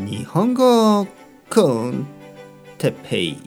[0.00, 1.06] 日本語
[1.50, 2.06] コン
[2.78, 3.38] テペイ。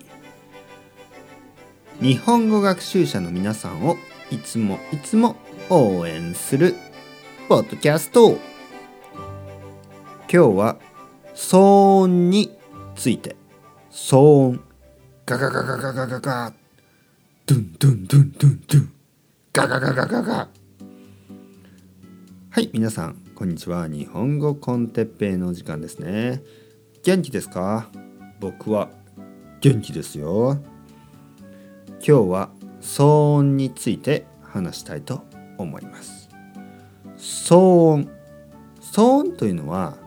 [2.00, 3.98] 日本語学習者の皆さんを
[4.30, 5.36] いつもいつも
[5.72, 6.76] 応援する
[7.50, 8.38] ポッドキャスト。
[8.38, 8.38] 今
[10.28, 10.78] 日は
[11.34, 12.56] 騒音に
[12.96, 13.36] ついて
[13.90, 14.64] 騒音
[15.26, 16.54] ガガガガガガガガ
[17.48, 18.94] ドゥンドゥンドゥンドゥンドゥン。
[19.54, 20.48] ガガガガガガ。
[22.52, 23.23] はい皆さん。
[23.36, 23.88] こんにちは。
[23.88, 26.44] 日本語コンテッペイの時間ですね。
[27.02, 27.90] 元気ですか？
[28.40, 28.92] 僕は
[29.60, 30.62] 元気ですよ。
[31.94, 35.24] 今日は騒音について話したいと
[35.58, 36.30] 思います。
[37.18, 37.56] 騒
[37.94, 38.10] 音。
[38.80, 39.98] 騒音というのは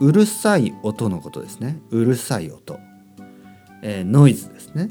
[0.00, 1.80] うるさい音のことですね。
[1.90, 2.80] うるさい音、
[3.82, 4.90] えー、ノイズですね。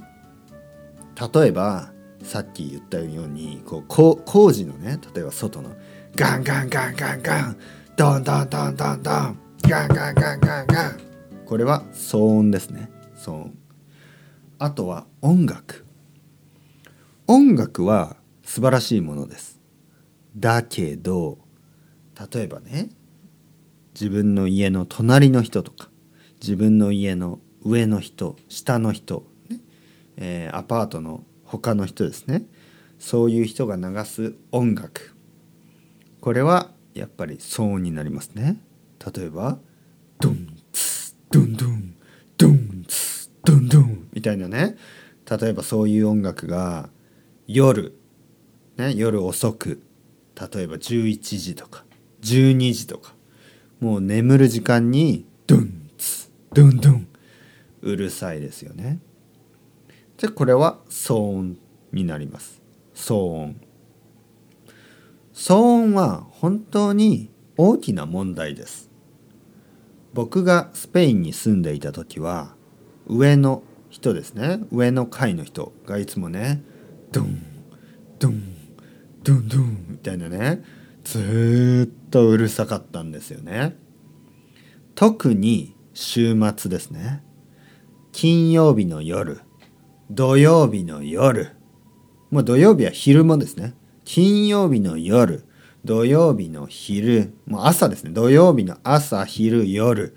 [1.34, 1.92] 例えば
[2.24, 5.76] さっき言ったようにこう工事のね例えば外の
[6.16, 7.58] ガンガンガンガンガン
[8.02, 11.00] ドンドンドンドンドンガンガンガンガンガン。
[11.46, 12.90] これは騒音ですね。
[13.16, 13.58] 騒音。
[14.58, 15.86] あとは音楽。
[17.28, 19.60] 音楽は素晴らしいものです。
[20.36, 21.38] だけど
[22.34, 22.90] 例えばね
[23.94, 25.92] 自分の家の隣の人とか
[26.42, 29.60] 自分の家の上の人下の人、ね
[30.18, 32.48] えー、アパートの他の人ですね。
[32.98, 35.16] そういう人が流す音楽。
[36.20, 38.58] これはやっぱり騒音になりますね
[39.16, 39.58] 例えば
[40.20, 41.96] ドンツドンドン
[42.38, 44.78] ドンツドンドンみたいなね
[45.30, 46.90] 例えばそういう音楽が
[47.48, 47.98] 夜、
[48.78, 49.82] ね、夜遅く
[50.36, 51.84] 例えば11時とか
[52.22, 53.14] 12時とか
[53.80, 57.08] もう眠る時間にドンツドンドン
[57.82, 59.00] うるさいですよね。
[60.18, 61.58] でこれは騒音
[61.92, 62.62] になります。
[62.94, 63.62] 騒音。
[65.34, 68.90] 騒音は本当に大きな問題です。
[70.16, 72.56] 僕がスペインに住んでいた時は
[73.06, 73.62] 上の
[73.92, 76.64] 人ですね上の階の人がいつもね
[77.12, 77.44] ドン
[78.18, 78.42] ドン
[79.24, 80.64] ドンドンみたいなね
[81.04, 83.78] ずっとうるさかったんですよね。
[84.96, 87.24] 特に週末ですね。
[88.14, 89.42] 金曜日の夜
[90.10, 91.56] 土曜日の夜
[92.32, 93.76] もう土曜日は昼間ですね。
[94.06, 95.46] 金曜日の夜
[95.84, 97.34] 土曜日の昼。
[97.48, 98.12] もう朝ですね。
[98.12, 100.16] 土曜日の朝昼夜。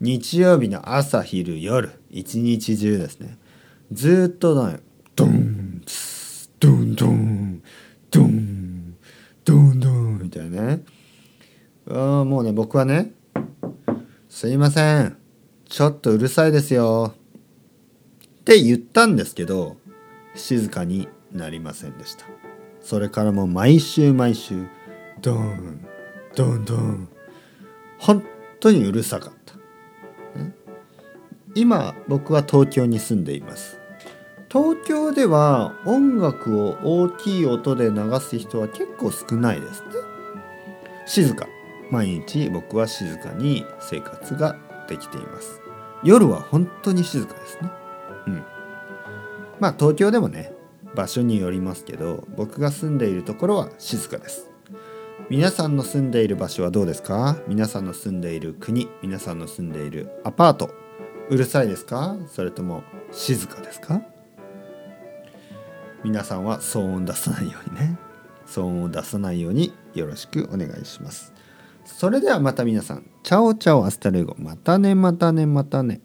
[0.00, 1.92] 日曜日の朝昼夜。
[2.10, 3.38] 一日中ですね。
[3.92, 4.80] ずっとね
[5.14, 5.82] ドン
[6.58, 7.62] ドンドン
[8.10, 8.96] ドン
[9.44, 10.84] ドンドンみたいなね。
[11.88, 13.12] あもうね僕はね
[14.28, 15.16] すいません。
[15.68, 17.14] ちょっとうるさいですよ。
[18.40, 19.76] って言ったんですけど
[20.34, 22.26] 静かになりませんでした。
[22.80, 24.66] それからも毎週毎週
[25.20, 25.86] ドン
[26.36, 27.08] ドンドン。
[27.98, 28.22] 本
[28.60, 29.54] 当にうるさかった。
[31.54, 33.78] 今僕は東京に住んでいます。
[34.50, 39.86] 東京では音楽を大きい音で流す人は結構少ないですね
[41.06, 41.48] 静か。
[41.90, 44.56] 毎日僕は静かに生活が
[44.88, 45.60] できています。
[46.02, 47.70] 夜は本当に静かですね。
[48.26, 48.44] うん。
[49.60, 50.52] まあ東京でもね
[50.94, 54.53] 場所によりますけど僕が住んでいるところは静かです。
[55.30, 57.38] 皆さんの住んでいる場所はどうですか？
[57.48, 60.70] 皆さんの住んでいる国皆さんの住んでいるアパート。
[61.30, 62.16] うるさいですか？
[62.28, 64.02] それとも静かですか？
[66.04, 67.98] 皆さんは騒音出さないようにね。
[68.46, 71.32] 騒音を出さないようによろしくお願いします。
[71.86, 73.06] それではまた皆さん。
[73.22, 74.36] ciao ciao hasta luego。
[74.38, 76.02] またねまたねまたね。